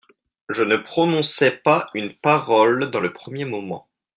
[0.49, 3.87] Je ne prononçai pas une parole dans le premier moment.